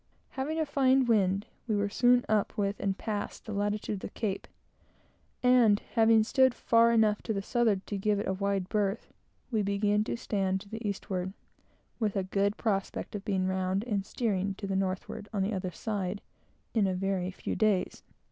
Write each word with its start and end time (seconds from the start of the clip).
Having 0.29 0.59
a 0.59 0.65
fine 0.65 1.05
wind, 1.05 1.45
we 1.67 1.75
were 1.75 1.87
soon 1.87 2.25
up 2.27 2.57
with 2.57 2.79
and 2.79 2.97
passed 2.97 3.45
the 3.45 3.53
latitude 3.53 3.97
of 3.97 3.99
the 3.99 4.09
Cape, 4.09 4.47
and 5.43 5.79
having 5.93 6.23
stood 6.23 6.55
far 6.55 6.91
enough 6.91 7.21
to 7.21 7.33
the 7.33 7.41
southward 7.43 7.85
to 7.85 7.99
give 7.99 8.17
it 8.17 8.27
a 8.27 8.33
wide 8.33 8.67
berth, 8.67 9.13
we 9.51 9.61
began 9.61 10.03
to 10.05 10.17
stand 10.17 10.59
to 10.61 10.69
the 10.69 10.83
eastward, 10.89 11.33
with 11.99 12.15
a 12.15 12.23
good 12.23 12.57
prospect 12.57 13.13
of 13.13 13.23
being 13.23 13.45
round 13.45 13.83
and 13.83 14.03
steering 14.03 14.55
to 14.55 14.65
the 14.65 14.75
northward 14.75 15.29
on 15.31 15.43
the 15.43 15.53
other 15.53 15.69
side, 15.69 16.23
in 16.73 16.87
a 16.87 16.95
very 16.95 17.29
few 17.29 17.55
days. 17.55 18.01